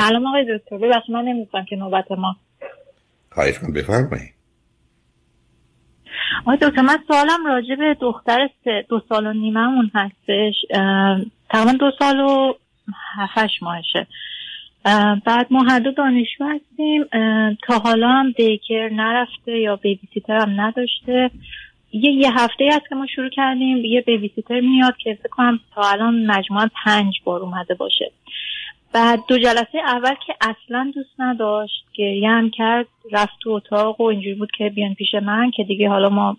[0.00, 0.78] سلام آقای دکتر.
[0.78, 2.36] ببخشید من نمی‌دونم که نوبت ما.
[3.32, 4.34] خواهش کنم بفرمایید.
[6.40, 8.48] آقای دکتر من سوالم راجع به دختر
[8.88, 10.54] دو سال و نیممون هستش.
[11.50, 12.54] تقریبا دو سال و
[13.18, 14.06] هفت ماهشه.
[15.24, 17.04] بعد ما هر دو دانشجو هستیم.
[17.62, 21.30] تا حالا هم دیکر نرفته یا بیبی سیتر هم نداشته.
[21.92, 23.84] یه یه هفته است که ما شروع کردیم.
[23.84, 28.12] یه بیبی سیتر میاد که فکر کنم تا الان مجموعا پنج بار اومده باشه.
[28.92, 34.04] بعد دو جلسه اول که اصلا دوست نداشت گریه هم کرد رفت تو اتاق و
[34.04, 36.36] اینجوری بود که بیان پیش من که دیگه حالا ما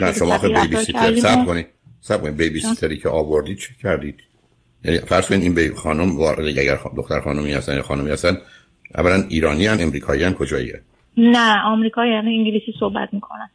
[0.00, 1.66] نه شما آخه بیبی سیتر سب کنید
[2.00, 4.20] سب کنید بیبی سیتری که آوردید چه کردید؟
[4.84, 8.36] یعنی فرض کنید این بیبی خانم وارد اگر دختر خانمی هستن یا خانمی هستن
[8.94, 10.80] اولا ایرانی هن امریکایی هن کجاییه
[11.16, 13.50] نه آمریکایی یعنی انگلیسی صحبت می‌کنن.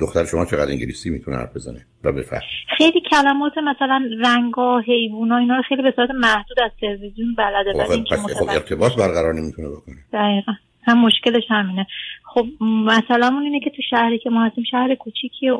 [0.00, 2.40] دختر شما چقدر انگلیسی می‌تونه حرف بزنه؟ و بفهم
[2.78, 7.84] خیلی کلمات مثلا رنگا حیوونا اینا رو خیلی به صورت محدود از تلویزیون بلده.
[7.84, 9.96] خب ولی خب خب ارتباط برقرار نمی‌تونه بکنه.
[10.12, 10.52] دقیقا.
[10.86, 11.86] هم مشکلش همینه.
[12.24, 15.50] خب مثلا اون اینه که تو شهری که ما هستیم شهر کوچیکی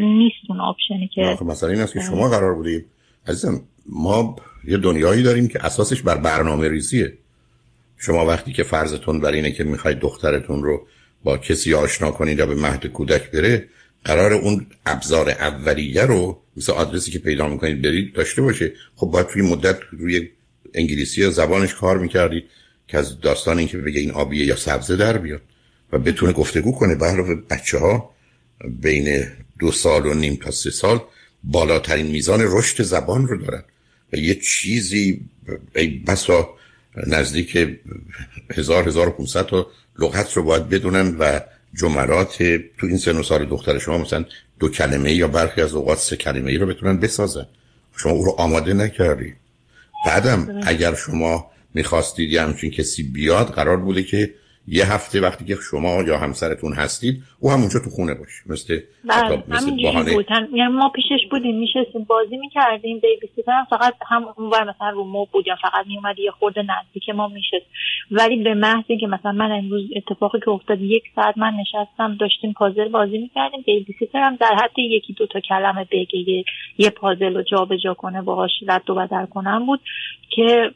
[0.00, 2.86] نیست اون آپشنی که خب مثلا این است که شما قرار بودید
[3.26, 7.12] عزیزم ما یه دنیایی داریم که اساسش بر برنامه ریزیه.
[7.98, 10.86] شما وقتی که فرضتون بر اینه که می‌خواید دخترتون رو
[11.24, 13.68] با کسی آشنا کنید یا به مهد کودک بره
[14.04, 18.72] قرار اون ابزار اولیه رو مثل آدرسی که پیدا می‌کنید برید داشته باشه.
[18.96, 20.28] خب باید توی مدت روی
[20.74, 22.44] انگلیسی یا زبانش کار می‌کردید
[22.88, 25.42] که از داستان این که بگه این آبیه یا سبزه در بیاد
[25.92, 26.94] و بتونه گفتگو کنه.
[26.94, 28.10] به علاوه بچه ها
[28.80, 29.26] بین
[29.58, 31.00] دو سال و نیم تا سه سال
[31.44, 33.64] بالاترین میزان رشد زبان رو دارن.
[34.12, 35.20] و یه چیزی
[36.06, 36.54] بسا
[37.06, 37.78] نزدیک
[38.50, 39.66] هزار هزار و تا
[39.98, 41.40] لغت رو باید بدونن و
[41.74, 42.42] جملات
[42.78, 44.24] تو این سن و سال دختر شما مثلا
[44.58, 47.46] دو کلمه یا برخی از اوقات سه کلمه ای رو بتونن بسازن.
[47.96, 49.36] شما او رو آماده نکردید
[50.06, 54.34] بعدم اگر شما می‌خواستید یه همچین کسی بیاد قرار بوده که
[54.68, 59.36] یه هفته وقتی که شما یا همسرتون هستید او همونجا تو خونه باشه مثل بله
[59.82, 60.14] بهانه.
[60.14, 60.26] بود.
[60.30, 65.26] یعنی ما پیشش بودیم میشستیم بازی می‌کردیم بیبی سیتر فقط هم اونور مثلا رو مو
[65.32, 67.66] بود یا فقط میومد یه خورده نزدیک ما میشست.
[68.10, 72.52] ولی به محض اینکه مثلا من امروز اتفاقی که افتاد یک ساعت من نشستم داشتیم
[72.52, 76.44] پازل بازی می‌کردیم بیبی سیتر هم در حد یکی دو تا کلمه بگه
[76.78, 79.80] یه پازل رو جابجا کنه باهاش رد و بدل کنم بود
[80.30, 80.70] که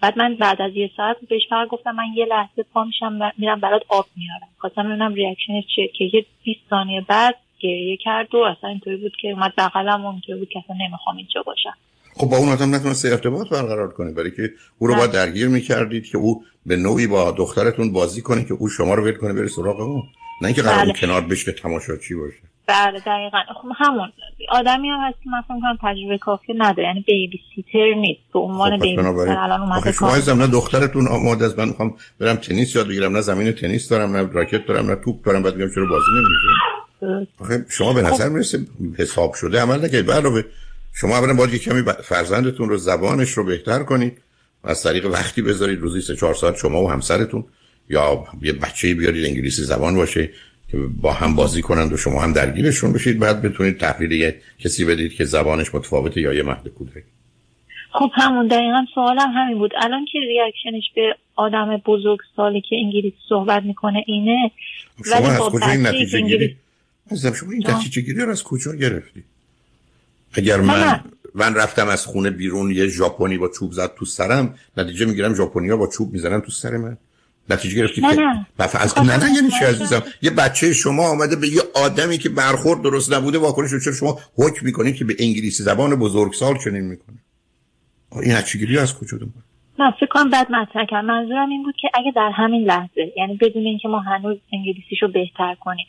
[0.00, 3.60] بعد من بعد از یه ساعت بهش فقط گفتم من یه لحظه پا میشم میرم
[3.60, 4.48] برات آب میارم.
[4.58, 9.12] خواستم ببینم ریاکشنش چیه که یه 20 ثانیه بعد گریه کرد و اصلا اینطوری بود
[9.22, 11.74] که اومد بغلم اونطوری بود که اصلا نمی‌خوام اینجا باشم.
[12.14, 16.06] خب با اون آدم نتونسته ارتباط برقرار کنه برای که او رو باید درگیر می‌کردید
[16.06, 19.48] که او به نوعی با دخترتون بازی کنه که او شما رو ول کنه بره
[19.48, 20.02] سراغ اون.
[20.42, 20.92] نه اینکه قرار بله.
[20.92, 22.55] کنار بشه تماشاچی باشه.
[22.66, 23.38] بله دقیقا.
[23.62, 24.12] خب همون.
[24.48, 28.20] آدمی هم هست که مثلا کنم تجربه کافی نداره یعنی بیبی سیتر نیست.
[28.32, 32.36] به عنوان خب بیبی سیتر الان اومده شما نه دخترتون آماده از من می‌خوام برم
[32.36, 35.42] تنیس یاد بگیرم نه زمین تنیس دارم نه راکت دارم نه توپ دارم.
[35.42, 38.58] بعد میگم چرا بازی نمیشه آخه شما به نظر می‌رسه
[38.98, 40.42] حساب شده عمل نکنید علاوه
[40.94, 44.22] شما اولا باید کمی فرزندتون رو زبانش رو بهتر کنید
[44.64, 47.44] از طریق وقتی بذارید روزی سه چهار ساعت شما و همسرتون
[47.88, 50.30] یا یه بچه بیارید انگلیسی زبان باشه.
[51.00, 55.14] با هم بازی کنند و شما هم درگیرشون بشید بعد بتونید تحویل یه کسی بدید
[55.14, 57.04] که زبانش متفاوته یا یه مهد کودک
[57.98, 59.72] خب همون دقیقا سوالم همین بود.
[59.76, 64.50] الان که ریاکشنش به آدم بزرگ سالی که انگلیسی صحبت می‌کنه اینه
[65.04, 66.56] شما ولی از کجا این نتیجه گیری
[67.16, 69.24] شما این نتیجه گیری رو از کجا گرفتی؟
[70.32, 71.00] اگر من
[71.34, 75.76] من رفتم از خونه بیرون یه ژاپنی با چوب زد تو سرم نتیجه می‌گیرم ژاپنیا
[75.76, 76.96] با چوب می‌زنن تو سر من.
[77.50, 78.46] نتیجه گرفتی نه نه.
[78.58, 82.82] از نه نه یعنی چی عزیزم؟ یه بچه شما آمده به یه آدمی که برخورد
[82.82, 87.16] درست نبوده واکنش رو چرا شما حکم می‌کنید که به انگلیسی زبان بزرگسال چنین می‌کنه؟
[88.22, 89.44] این نتیجه از کجا دوباره
[89.78, 93.36] نه فکر کنم بعد مطرح کردم منظورم این بود که اگه در همین لحظه یعنی
[93.36, 95.86] بدون اینکه ما هنوز انگلیسیشو بهتر کنیم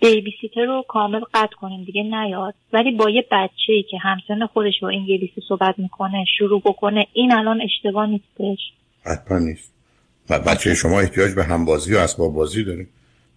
[0.00, 2.54] بیبی سیتر رو کامل قطع کنیم دیگه نیاد.
[2.72, 7.32] ولی با یه بچه ای که همسن خودش رو انگلیسی صحبت می‌کنه شروع بکنه این
[7.32, 8.58] الان اشتباه نیستش.
[9.04, 9.75] حتما نیست.
[10.30, 12.86] و بچه شما احتیاج به همبازی و اسباب بازی داره.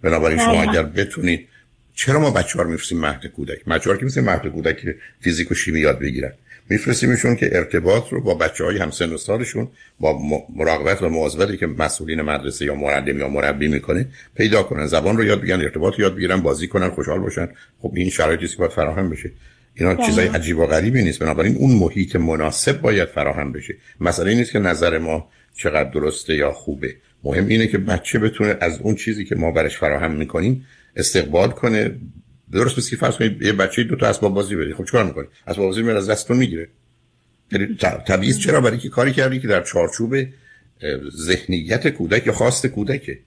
[0.01, 1.47] بنابراین شما اگر بتونید
[1.95, 5.51] چرا ما بچه ها رو میفرستیم مهد کودک؟ بچه ها که مثل مهد کودک فیزیک
[5.51, 6.33] و شیمی یاد بگیرن.
[6.69, 9.67] میفرستیمشون که ارتباط رو با بچه های همسن و سالشون
[9.99, 10.19] با
[10.55, 14.85] مراقبت و مواظبتی که مسئولین مدرسه یا معلم یا مربی می‌کنه پیدا کنن.
[14.85, 17.49] زبان رو یاد بگیرن ارتباط یاد بگیرن بازی کنن خوشحال باشن.
[17.81, 19.31] خب این شرایطی که باید فراهم بشه.
[19.75, 20.05] اینا بله.
[20.05, 21.19] چیزای عجیب و غریبی نیست.
[21.19, 23.75] بنابراین اون محیط مناسب باید فراهم بشه.
[23.99, 26.95] مسئله نیست که نظر ما چقدر درسته یا خوبه.
[27.23, 30.65] مهم اینه که بچه بتونه از اون چیزی که ما برش فراهم می‌کنیم
[30.95, 31.95] استقبال کنه.
[32.51, 34.73] درست مثل که فرض کنید یه بچه دو تا اسباب بازی بده.
[34.73, 36.67] خب چیکار می‌کنه؟ اسباب بازی میره از دستتون می‌گیره.
[37.51, 37.77] یعنی
[38.07, 40.15] طبیعی چرا؟ برای که کاری کردی که در چارچوب
[41.15, 43.19] ذهنیت کودک یا خواست کودکه.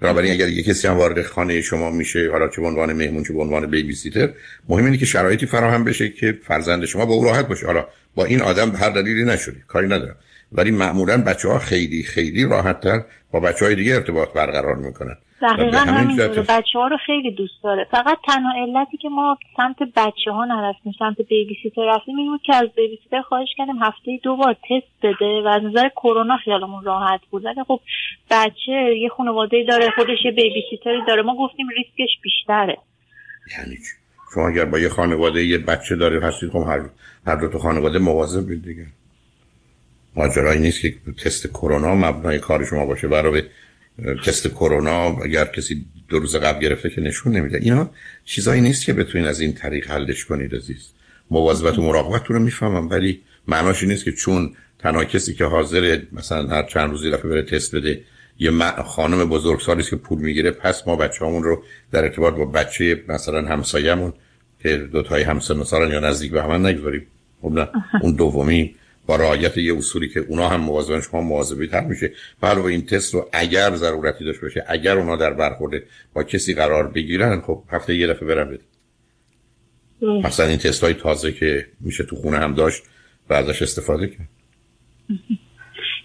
[0.00, 3.32] بنابراین اگر یه کسی هم وارد خانه شما میشه حالا چه به عنوان مهمون چه
[3.32, 4.30] به عنوان بیبی سیتر
[4.68, 7.66] مهم اینه که شرایطی فراهم بشه که فرزند شما با او راحت باشه.
[7.66, 9.56] حالا با این آدم هر دلیلی نشده.
[9.68, 10.16] کاری ندارم.
[10.54, 13.00] ولی معمولا بچه ها خیلی خیلی راحت تر
[13.32, 15.16] با بچه های دیگه ارتباط برقرار می‌کنن.
[15.42, 16.42] دقیقا همینطوره.
[16.42, 17.86] بچه ها رو خیلی دوست داره.
[17.90, 22.40] فقط تنها علتی که ما سمت بچه ها نرفتیم سمت بیبی سیتر رفتیم این بود
[22.46, 26.36] که از بیبی سیتر خواهش کردیم هفته دو بار تست بده و از نظر کرونا
[26.44, 27.44] خیالمون راحت بود.
[27.44, 27.80] ولی خب
[28.30, 32.76] بچه یه خانواده داره خودش یه بیبی سیتری داره ما گفتیم ریسکش بیشتره.
[33.58, 33.76] یعنی
[34.34, 36.80] شما اگر با یه خانواده یه بچه داره هستید خب هر
[37.26, 38.86] هر دو تا خانواده مواظب دیگه.
[40.16, 40.94] ماجرایی نیست که
[41.24, 43.08] تست کرونا مبنای کار شما باشه.
[43.08, 43.42] برای
[44.26, 47.58] تست کرونا اگر کسی دو روز قبل گرفته که نشون نمیده.
[47.58, 47.90] اینا
[48.24, 50.88] چیزایی نیست که بتونین از این طریق حلش کنید عزیز.
[51.30, 56.00] مواظبت و مراقبت رو می‌فهمم ولی معناش این نیست که چون تنها کسی که حاضر
[56.12, 58.00] مثلا هر چند روزی دفعه بره تست بده
[58.38, 58.50] یه
[58.86, 61.62] خانم بزرگسالی که پول می‌گیره پس ما بچه‌هامون رو
[61.92, 64.12] در ارتباط با بچه مثلا همسایه‌مون
[64.62, 67.06] که دو تای همسن و یا نزدیک به هم نگذاریم.
[67.42, 67.68] خب
[68.02, 68.74] اون دومی
[69.06, 72.12] با رعایت یه اصولی که اونا هم مواظبن شما مواظبی تر میشه.
[72.42, 75.82] علاوه این تست رو اگر ضرورتی داشته باشه اگر اونا در برخورد
[76.14, 78.64] با کسی قرار بگیرن خب هفته یه دفعه برن بده
[80.02, 82.82] مثلا این تست های تازه که میشه تو خونه هم داشت
[83.30, 84.28] و ازش استفاده کرد.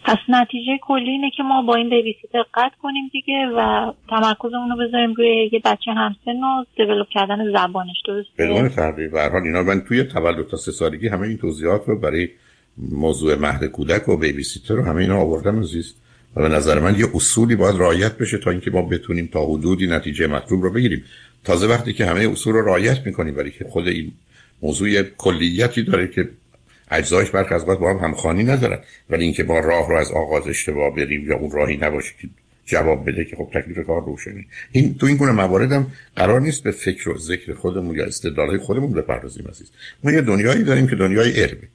[0.05, 4.87] پس نتیجه کلی اینه که ما با این بیبیسیتر قطع کنیم دیگه و تمرکزمون رو
[4.87, 7.97] بذاریم روی یه بچه همسن و دیولوب کردن زبانش.
[8.07, 11.81] درسته؟ بدون تغییر به حال اینا من توی تولد تا سه سالگی همه این توضیحات
[11.87, 12.29] رو برای
[12.77, 15.93] موضوع مهد کودک و بیبی سیتر رو همه اینا آوردم عزیز.
[16.35, 19.87] و به نظر من یه اصولی باید رعایت بشه تا اینکه ما بتونیم تا حدودی
[19.87, 21.03] نتیجه مطلوب رو بگیریم.
[21.43, 24.11] تازه وقتی که همه اصول رو رعایت می‌کنیم ولی که خود این
[24.61, 26.29] موضوع کلیتی داره که
[26.91, 28.79] اجزایش برخ از با هم همخوانی ندارن.
[29.09, 32.29] ولی اینکه با راه رو از آغاز اشتباه بریم یا اون راهی نباشه که
[32.65, 36.71] جواب بده که خب تکلیف کار روشنی این تو این گونه مواردم قرار نیست به
[36.71, 39.67] فکر و ذکر خودمون یا استدلالهای خودمون بپردازیم عزیز.
[40.03, 41.67] ما یه دنیایی داریم که دنیای علمه.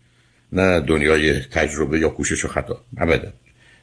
[0.55, 2.81] نه دنیای تجربه یا کوشش و خطا.
[2.99, 3.29] ابدا.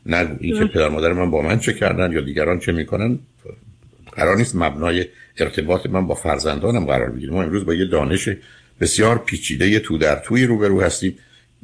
[0.05, 3.19] نه اینکه پدر مادر من با من چه کردن یا دیگران چه می‌کنن
[4.11, 5.05] قرار نیست مبنای
[5.37, 7.33] ارتباط من با فرزندانم قرار بگیریم.
[7.33, 8.29] ما امروز با یه دانش
[8.79, 11.17] بسیار پیچیده یه تو در توی روبرو هستیم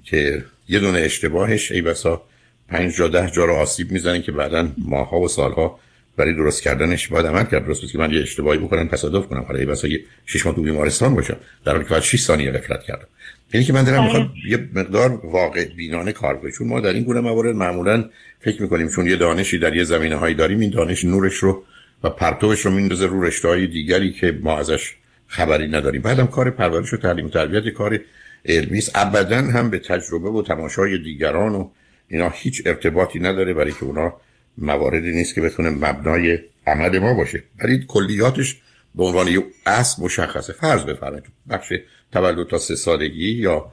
[0.03, 2.21] که یه دونه اشتباهش ای بسا
[2.67, 5.79] پنج جا ده جا رو آسیب می‌زنه که بعدا ماها و سالها
[6.17, 7.65] برای درست کردنش باید عمل کرد.
[7.65, 9.41] درست که من یه اشتباهی بکنم تصادف کنم.
[9.41, 13.07] حالا یه شش ماه تو بیمارستان باشم در حالی که بعد 6 ثانیه غفلت کردم.
[13.53, 14.51] یعنی که من دارم می‌خوام بله.
[14.51, 16.51] یه مقدار واقع بینانه کار کنم.
[16.51, 18.09] چون ما در این گونه موارد معمولا
[18.39, 21.63] فکر می‌کنیم چون یه دانشی در یه زمینه هایی داریم این دانش نورش رو
[22.03, 24.95] و پرتوش رو میندازه رو رشته های دیگری که ما ازش
[25.27, 26.01] خبری نداریم.
[26.01, 27.99] بعدم کار پرورش و تعلیم و تربیت کار
[28.45, 28.91] علمی است.
[28.95, 31.69] ابدا هم به تجربه و تماشای دیگران و
[32.07, 34.13] اینا هیچ ارتباطی نداره برای که اونا
[34.57, 37.43] مواردی نیست که بتونه مبنای عمل ما باشه.
[37.63, 38.61] ولی کلیاتش
[38.95, 40.53] به عنوان یه اصل مشخصه.
[40.53, 41.23] فرض بفرمایید.
[41.49, 41.73] بخش
[42.11, 43.71] تولد تا سه سالگی یا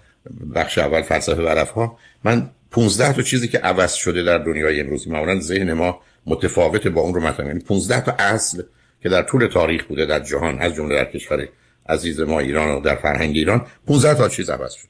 [0.54, 5.10] بخش اول فلسفه و ها من 15 تا چیزی که عوض شده در دنیای امروزی
[5.10, 8.62] معمولا ذهن ما متفاوت با اون رو مطرح یعنی 15 تا اصل
[9.02, 11.48] که در طول تاریخ بوده در جهان از جمله در کشور
[11.88, 14.88] عزیز ما ایران و در فرهنگ ایران 15 تا چیز عوض شد.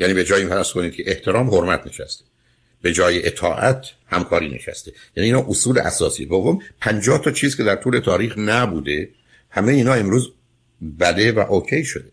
[0.00, 2.24] یعنی به جای این فرض کنید که احترام حرمت نشسته.
[2.82, 4.92] به جای اطاعت همکاری نشسته.
[5.16, 6.26] یعنی اینا اصول اساسی.
[6.26, 9.08] دوم 50 تا چیز که در طول تاریخ نبوده
[9.50, 10.32] همه اینا امروز
[11.00, 12.10] بده و اوکی شده.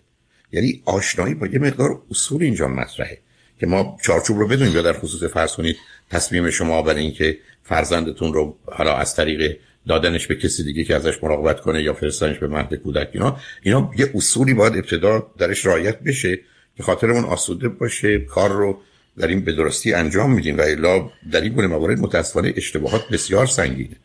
[0.51, 3.17] یعنی آشنایی با یه مقدار اصول اینجا مطرحه
[3.59, 5.77] که ما چارچوب رو بدونیم یا در خصوص فرض کنید
[6.09, 9.57] تصمیم شما برای اینکه فرزندتون رو حالا از طریق
[9.87, 13.91] دادنش به کسی دیگه که ازش مراقبت کنه یا فرستنش به مهد کودک اینا اینا
[13.97, 16.39] یه اصولی باید ابتدا درش رعایت بشه
[16.77, 18.81] که خاطرمون آسوده باشه کار رو
[19.17, 23.45] در این به درستی انجام میدیم و الا در این گونه موارد متاسفانه اشتباهات بسیار
[23.45, 23.95] سنگینه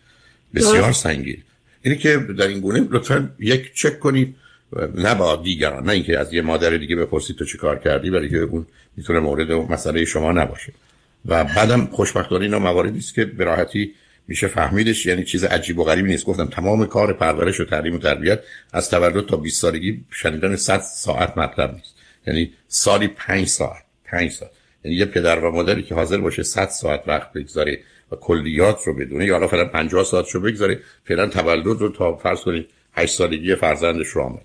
[0.55, 1.43] بسیار سنگین.
[1.83, 4.35] اینه که در این گونه لطفا یک چک کنید.
[4.95, 8.31] نه با دیگران نه اینکه از یه مادر دیگه بپرسید تو چی کار کردی ولی
[8.31, 10.73] که اون می‌تونه مورد مسئله شما نباشه.
[11.26, 13.95] و بعدم خوشبختانه اینا مواردی است که به راحتی
[14.29, 15.07] میشه فهمیدش.
[15.07, 16.25] یعنی چیز عجیب و غریبی نیست.
[16.25, 18.40] گفتم تمام کار پرورش و تعلیم و تربیت
[18.73, 21.95] از تولد تا 20 سالگی شنیدن 100 ساعت مطلب نیست.
[22.26, 24.50] یعنی سالی 5 ساعت 5 ساعت.
[24.84, 27.78] یعنی یه پدر و مادری که حاضر باشه 100 ساعت وقت بگذاره
[28.12, 32.16] و کلیات رو بدونه یا حالا فعلا 50 ساعت رو بگذاره فعلا تولد رو تا
[32.16, 34.42] فرض کنید 8 سالگی فرزندش رو آمد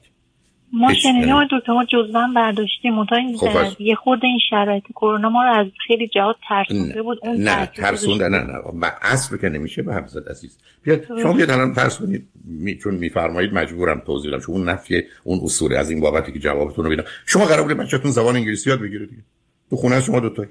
[0.74, 3.06] ما شنیدیم دکتر ما جزوان برداشتیم.
[3.06, 7.20] خب یه خورده این شرایط کرونا ما رو از خیلی جهات ترسونده بود.
[7.22, 8.62] اون نه ترسونده نه نه.
[8.62, 10.58] با اصل که نمیشه به حفظت عزیز.
[10.84, 15.04] بیاد شما بیاد الان فرض کنید می چون میفرمایید مجبورم توضیح بدم چون اون نفی
[15.24, 18.70] اون اصول از این بابتی که جوابتون رو بدم شما قرار بوده بچه‌تون زبان انگلیسی
[18.70, 19.22] یاد بگیره دیگه.
[19.70, 20.50] تو خونه شما دو تایی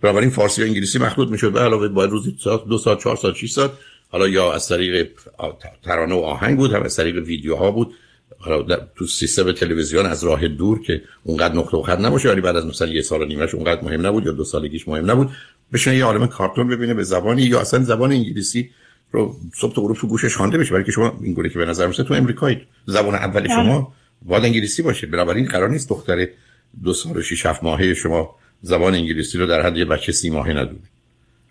[0.00, 1.52] بنابراین فارسی و انگلیسی مخلوط می‌شد.
[1.52, 2.36] به علاوه باید روزی
[2.68, 3.70] دو ساعت چهار ساعت 6 ساعت.
[4.08, 5.10] حالا یا از طریق
[5.82, 7.94] ترانه و آهنگ بود هم از طریق ویدیوها بود.
[8.38, 12.56] حالا تو سیستم تلویزیون از راه دور که اونقدر نقطه و خط نباشه ولی بعد
[12.56, 15.30] از مثلا یه سال و نیمهش اونقدر مهم نبود یا دو سالگیش مهم نبود.
[15.72, 18.70] بشینه یه عالم کارتون ببینه به زبانی یا اصلا زبان انگلیسی
[19.12, 20.70] رو صبح تا غروب تو گوشش خوانده بشه.
[20.70, 22.60] برای که شما این گونه که به نظر میاد تو امریکایی.
[22.86, 23.48] زبان اول بله.
[23.48, 23.92] شما
[24.22, 25.06] باید انگلیسی باشه.
[25.06, 26.28] بنابراین قرار نیست دختر
[26.82, 30.30] دو سال و شش هفت ماهه شما زبان انگلیسی رو در حد یه بچه سی
[30.30, 30.88] ماهه ندونه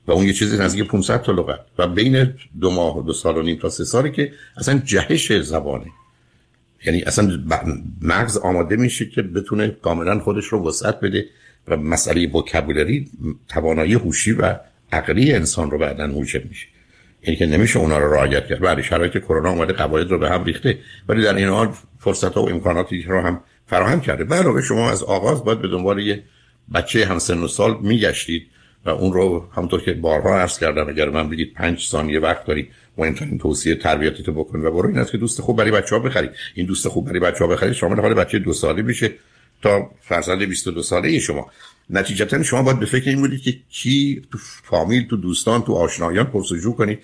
[0.07, 1.59] و اون یه چیزی نزدیک 500 تا لغت.
[1.77, 5.41] و بین دو ماه و دو سال و نیم تا سه سالی که اصلا جهش
[5.41, 5.85] زبانه.
[6.85, 7.43] یعنی اصلا
[8.01, 11.25] مغز آماده میشه که بتونه کاملا خودش رو وسعت بده
[11.67, 13.09] و مسئله وکابولری
[13.47, 14.55] توانایی هوشی و
[14.91, 16.67] عقلی انسان رو بعدا موجب میشه.
[17.23, 18.59] یعنی که نمیشه اونا رو رعایت کرد.
[18.59, 22.43] برای شرایط کرونا اومده قواعد رو به هم ریخته ولی در این حال فرصت ها
[22.43, 24.35] و امکاناتی رو هم فراهم کرده.
[24.35, 26.23] علاوه شما از آغاز باید به دنبال یه
[26.73, 28.47] بچه همسن و سال میگشتید
[28.85, 32.69] و اون رو همونطور که بارها عرض کردم اگر من بگید پنج ثانیه وقت داری
[32.97, 34.87] مهمترین توصیه تربیتی تو بکن و برو.
[34.89, 37.47] این است که دوست خوب برای بچه ها بخری این دوست خوب برای بچه ها
[37.47, 39.11] بخری شامل حال بچه دو ساله میشه
[39.61, 41.51] تا فرزند 22 ساله شما.
[41.89, 46.25] نتیجتا شما باید به فکر این بودید که کی تو فامیل تو دوستان تو آشنایان
[46.25, 46.99] پرسجو کنید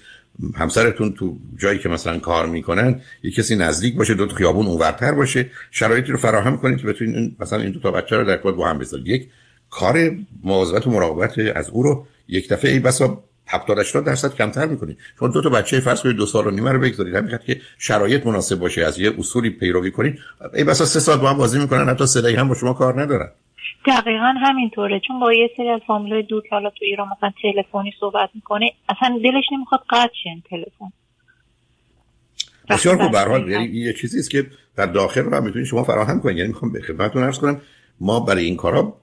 [0.55, 5.11] همسرتون تو جایی که مثلا کار می‌کنن یه کسی نزدیک باشه دو تا خیابون اونورتر
[5.11, 8.67] باشه شرایطی رو فراهم کنید که بتونید مثلا این دو تا بچه رو در با
[8.67, 9.07] هم بذارید.
[9.07, 9.29] یک
[9.69, 10.11] کار
[10.43, 14.97] مواظبت و مراقبت از او رو یک دفعه ای بسا 70 80 درصد کمتر می‌کنید.
[15.19, 17.15] چون دو تا بچه فرض کنید دو سال و نیمه رو بگذارید.
[17.15, 20.19] همین که شرایط مناسب باشه از یه اصولی پیروی کنید
[20.53, 23.31] ای بسا سه سال با هم بازی می‌کنن حتی صدایی هم با شما کار ندارن.
[23.85, 25.01] دقیقا همینطوره.
[25.07, 28.73] چون با یه سری از فامیلای دور که حالا تو ایران مثلا تلفنی صحبت می‌کنه
[28.89, 30.91] اصلا دلش نمی‌خواد قطع شه تلفن.
[32.69, 33.11] بسیار خوب.
[33.11, 34.45] به حال یعنی یه چیزی است که
[34.75, 36.37] در داخل رو هم می‌تونید شما فراهم کنید.
[36.37, 37.61] یعنی می‌خوام به خدمتتون عرض کنم
[37.99, 38.93] ما برای این کارا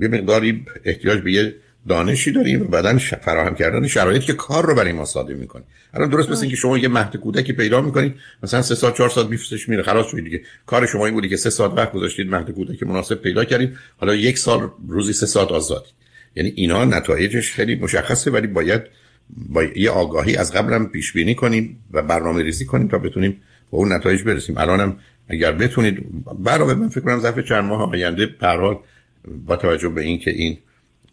[0.00, 1.54] یه مقداری احتیاج به یه
[1.88, 5.62] دانشی داریم و بعدا فراهم کردن شرایط که کار رو برای ما ساده می‌کنه.
[5.94, 9.28] الان درست مثل اینکه شما یه مهد کودکی پیدا می‌کنید مثلا سه سال چهار سال
[9.28, 9.82] میفرستش میره.
[9.82, 10.40] خلاص شد دیگه.
[10.66, 13.76] کار شما این بودی که سه ساعت وقت گذاشتید مهد کودک مناسب پیدا کردید.
[13.96, 15.90] حالا یک سال روزی سه ساعت آزادی.
[16.36, 18.82] یعنی اینا نتایجش خیلی مشخصه ولی باید
[19.36, 23.30] با یه آگاهی از قبلم پیش بینی کنیم و برنامه ریزی کنیم تا بتونیم
[23.70, 24.58] به اون نتایج برسیم.
[24.58, 24.96] الانم
[25.28, 28.78] اگر بتونید برای من فکر کنم ظرف چند ماه آینده به
[29.46, 30.58] با توجه به اینکه این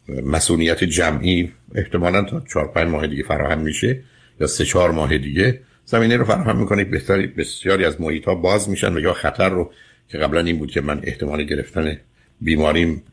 [0.07, 4.03] مسئولیت جمعی احتمالا تا چهار پنج ماه دیگه فراهم میشه
[4.39, 5.60] یا سه چهار ماه دیگه.
[5.86, 9.72] زمینه رو فراهم می‌کنه بهتری بسیاری از محیط ها باز میشن و یا خطر رو
[10.07, 11.98] که قبلا این بود که من احتمال گرفتن
[12.41, 13.03] بیماریم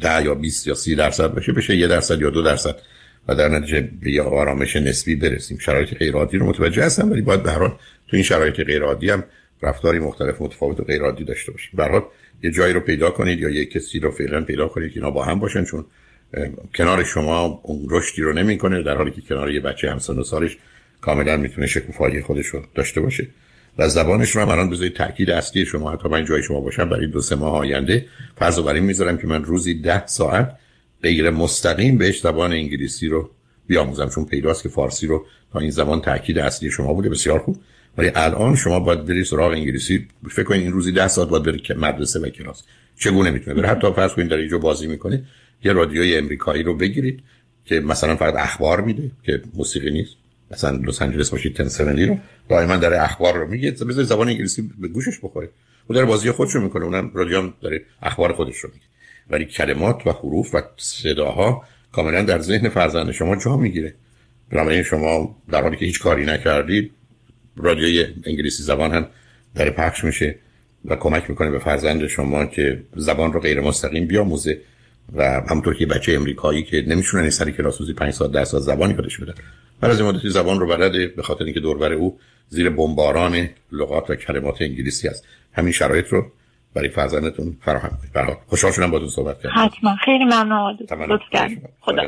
[0.00, 2.76] ده یا 20 یا سی درصد بشه بشه یه درصد یا دو درصد.
[3.28, 5.58] و در نتیجه به یه آرامش نسبی برسیم.
[5.58, 7.58] شرایط غیر عادی رو متوجه هستم ولی باید به هر
[8.08, 9.24] تو این شرایط غیر عادی هم
[9.62, 11.70] رفتاری مختلف متفاوت و غیر عادی داشته باشیم.
[11.76, 12.02] به
[12.42, 15.24] یه جایی رو پیدا کنید یا یه کسی رو فعلا پیدا کنید که اینا با
[15.24, 15.84] هم باشن چون
[16.74, 20.56] کنار شما اون رشدی رو نمی‌کنه در حالی که کنار یه بچه همسن و سالش
[21.00, 23.26] کاملا می‌تونه شکوفایی خودش رو داشته باشه.
[23.78, 27.06] و زبانش رو هم الان بذارید تاکید اصلی شما حتی من جای شما باشم برای
[27.06, 28.06] دو سه ماه آینده
[28.36, 30.56] فرض رو برای می‌ذارم که من روزی ده ساعت
[31.02, 33.30] غیر مستقیم بهش زبان انگلیسی رو
[33.66, 37.56] بیاموزم چون پیداست که فارسی رو تا این زبان تاکید اصلی شما بوده بسیار خوب.
[37.98, 40.08] ولی الان شما باید برید سراغ انگلیسی.
[40.30, 42.62] فکر کنید این روزی ده ساعت باید برید مدرسه و کلاس.
[42.98, 45.24] چگونه می‌تونه بره؟ حتی فرض کنید در اینجا بازی می‌کنه.
[45.64, 47.22] یه رادیوی امریکایی رو بگیرید
[47.64, 50.16] که مثلا فقط اخبار میده که موسیقی نیست.
[50.50, 52.18] مثلا لس آنجلس باشید تنسونلی رو.
[52.48, 53.70] دائما داره اخبار رو میگه.
[53.70, 55.48] بذارید زبان انگلیسی به گوشش بخوره.
[55.86, 56.84] اون داره بازی خودش رو می‌کنه.
[56.84, 58.84] اونم رادیو داره اخبار خودش رو میگه.
[59.30, 63.94] ولی کلمات و حروف و صداها کاملا در ذهن فرزند شما جا می‌گیره.
[64.50, 66.90] بنابراین شما در حالی که هیچ کاری نکردید
[67.56, 69.06] رادیوی انگلیسی زبان هم
[69.54, 70.36] داره پخش میشه
[70.84, 74.60] و کمک می‌کنه به فرزند شما که زبان رو غیر مستقیم بیاموزه.
[75.14, 78.94] و همونطور که بچه امریکایی که نمیشونن سری کلاس روزی 5 ساعت 10 ساعت زبانی
[78.94, 79.34] یادش بدن
[79.80, 84.14] بعد از مدتی زبان رو بلده به خاطر اینکه دوربر او زیر بمباران لغات و
[84.14, 85.26] کلمات انگلیسی است.
[85.52, 86.32] همین شرایط رو
[86.74, 88.36] برای فرزندتون فراهم کنید.
[88.46, 89.54] خوشحال شدم با صحبت کردم.
[89.56, 89.96] حتما.
[90.04, 90.78] خیلی ممنون.
[91.08, 92.02] لطف خدا